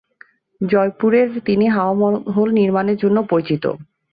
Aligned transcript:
জয়পুরের 0.61 1.29
তিনি 1.45 1.65
হাওয়া 1.67 1.93
মহল 1.99 2.49
নির্মাণের 2.51 2.97
জন্য 2.97 3.17
পরিচিত। 3.29 3.63